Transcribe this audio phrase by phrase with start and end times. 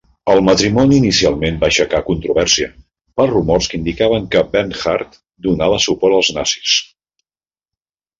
[0.33, 2.69] El matrimoni inicialment va aixecar controvèrsia
[3.19, 6.75] pels rumors que indicaven que Bernhard donava suport als nazis.